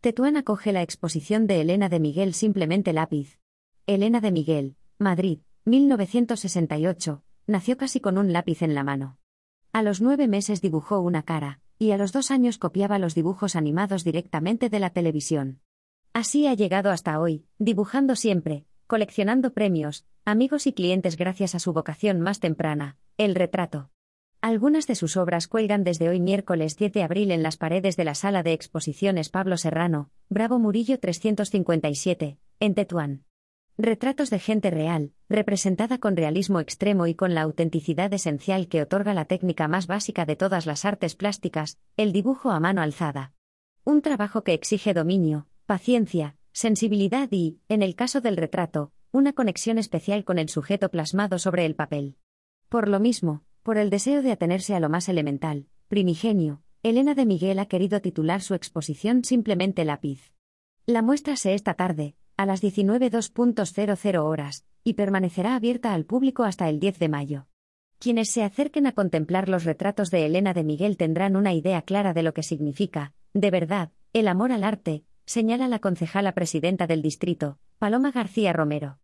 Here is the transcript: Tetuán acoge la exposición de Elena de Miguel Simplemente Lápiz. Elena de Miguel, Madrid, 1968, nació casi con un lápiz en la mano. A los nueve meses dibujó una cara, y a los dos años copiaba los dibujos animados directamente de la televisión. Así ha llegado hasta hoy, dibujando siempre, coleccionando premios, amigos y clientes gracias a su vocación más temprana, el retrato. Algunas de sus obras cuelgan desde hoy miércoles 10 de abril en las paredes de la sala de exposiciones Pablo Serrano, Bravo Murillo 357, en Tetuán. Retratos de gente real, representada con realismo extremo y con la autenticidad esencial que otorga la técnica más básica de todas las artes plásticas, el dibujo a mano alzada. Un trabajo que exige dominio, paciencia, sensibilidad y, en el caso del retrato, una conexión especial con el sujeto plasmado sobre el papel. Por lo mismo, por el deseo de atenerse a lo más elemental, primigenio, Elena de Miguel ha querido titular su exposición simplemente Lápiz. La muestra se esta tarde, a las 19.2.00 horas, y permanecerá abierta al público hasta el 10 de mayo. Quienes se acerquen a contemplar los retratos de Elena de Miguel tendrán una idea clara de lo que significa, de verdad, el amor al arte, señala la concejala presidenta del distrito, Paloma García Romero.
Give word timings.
Tetuán 0.00 0.38
acoge 0.38 0.72
la 0.72 0.80
exposición 0.80 1.46
de 1.46 1.60
Elena 1.60 1.90
de 1.90 2.00
Miguel 2.00 2.32
Simplemente 2.32 2.94
Lápiz. 2.94 3.38
Elena 3.86 4.22
de 4.22 4.32
Miguel, 4.32 4.76
Madrid, 4.96 5.40
1968, 5.66 7.22
nació 7.46 7.76
casi 7.76 8.00
con 8.00 8.16
un 8.16 8.32
lápiz 8.32 8.62
en 8.62 8.74
la 8.74 8.82
mano. 8.82 9.18
A 9.74 9.82
los 9.82 10.00
nueve 10.00 10.26
meses 10.26 10.62
dibujó 10.62 11.00
una 11.00 11.22
cara, 11.22 11.60
y 11.78 11.90
a 11.90 11.98
los 11.98 12.12
dos 12.12 12.30
años 12.30 12.56
copiaba 12.56 12.98
los 12.98 13.14
dibujos 13.14 13.56
animados 13.56 14.02
directamente 14.02 14.70
de 14.70 14.80
la 14.80 14.88
televisión. 14.88 15.60
Así 16.14 16.46
ha 16.46 16.54
llegado 16.54 16.90
hasta 16.90 17.20
hoy, 17.20 17.44
dibujando 17.58 18.16
siempre, 18.16 18.64
coleccionando 18.86 19.52
premios, 19.52 20.06
amigos 20.24 20.66
y 20.66 20.72
clientes 20.72 21.18
gracias 21.18 21.54
a 21.54 21.58
su 21.58 21.74
vocación 21.74 22.22
más 22.22 22.40
temprana, 22.40 22.96
el 23.18 23.34
retrato. 23.34 23.90
Algunas 24.42 24.86
de 24.86 24.94
sus 24.94 25.18
obras 25.18 25.48
cuelgan 25.48 25.84
desde 25.84 26.08
hoy 26.08 26.18
miércoles 26.18 26.78
10 26.78 26.94
de 26.94 27.02
abril 27.02 27.30
en 27.30 27.42
las 27.42 27.58
paredes 27.58 27.98
de 27.98 28.04
la 28.04 28.14
sala 28.14 28.42
de 28.42 28.54
exposiciones 28.54 29.28
Pablo 29.28 29.58
Serrano, 29.58 30.10
Bravo 30.30 30.58
Murillo 30.58 30.98
357, 30.98 32.38
en 32.58 32.74
Tetuán. 32.74 33.24
Retratos 33.76 34.30
de 34.30 34.38
gente 34.38 34.70
real, 34.70 35.12
representada 35.28 35.98
con 35.98 36.16
realismo 36.16 36.58
extremo 36.58 37.06
y 37.06 37.14
con 37.14 37.34
la 37.34 37.42
autenticidad 37.42 38.10
esencial 38.14 38.68
que 38.68 38.80
otorga 38.80 39.12
la 39.12 39.26
técnica 39.26 39.68
más 39.68 39.86
básica 39.86 40.24
de 40.24 40.36
todas 40.36 40.64
las 40.64 40.86
artes 40.86 41.16
plásticas, 41.16 41.78
el 41.98 42.12
dibujo 42.12 42.50
a 42.50 42.60
mano 42.60 42.80
alzada. 42.80 43.34
Un 43.84 44.00
trabajo 44.00 44.42
que 44.42 44.54
exige 44.54 44.94
dominio, 44.94 45.48
paciencia, 45.66 46.34
sensibilidad 46.52 47.28
y, 47.30 47.58
en 47.68 47.82
el 47.82 47.94
caso 47.94 48.22
del 48.22 48.38
retrato, 48.38 48.90
una 49.12 49.34
conexión 49.34 49.76
especial 49.76 50.24
con 50.24 50.38
el 50.38 50.48
sujeto 50.48 50.88
plasmado 50.88 51.38
sobre 51.38 51.66
el 51.66 51.74
papel. 51.74 52.16
Por 52.70 52.88
lo 52.88 53.00
mismo, 53.00 53.42
por 53.62 53.78
el 53.78 53.90
deseo 53.90 54.22
de 54.22 54.32
atenerse 54.32 54.74
a 54.74 54.80
lo 54.80 54.88
más 54.88 55.08
elemental, 55.08 55.66
primigenio, 55.88 56.62
Elena 56.82 57.14
de 57.14 57.26
Miguel 57.26 57.58
ha 57.58 57.66
querido 57.66 58.00
titular 58.00 58.40
su 58.40 58.54
exposición 58.54 59.24
simplemente 59.24 59.84
Lápiz. 59.84 60.32
La 60.86 61.02
muestra 61.02 61.36
se 61.36 61.54
esta 61.54 61.74
tarde, 61.74 62.14
a 62.36 62.46
las 62.46 62.62
19.2.00 62.62 64.18
horas, 64.24 64.64
y 64.82 64.94
permanecerá 64.94 65.54
abierta 65.54 65.92
al 65.92 66.06
público 66.06 66.44
hasta 66.44 66.68
el 66.68 66.80
10 66.80 66.98
de 66.98 67.08
mayo. 67.08 67.46
Quienes 67.98 68.30
se 68.30 68.42
acerquen 68.42 68.86
a 68.86 68.92
contemplar 68.92 69.50
los 69.50 69.64
retratos 69.64 70.10
de 70.10 70.24
Elena 70.24 70.54
de 70.54 70.64
Miguel 70.64 70.96
tendrán 70.96 71.36
una 71.36 71.52
idea 71.52 71.82
clara 71.82 72.14
de 72.14 72.22
lo 72.22 72.32
que 72.32 72.42
significa, 72.42 73.12
de 73.34 73.50
verdad, 73.50 73.90
el 74.14 74.26
amor 74.26 74.52
al 74.52 74.64
arte, 74.64 75.04
señala 75.26 75.68
la 75.68 75.80
concejala 75.80 76.32
presidenta 76.32 76.86
del 76.86 77.02
distrito, 77.02 77.58
Paloma 77.78 78.10
García 78.10 78.54
Romero. 78.54 78.98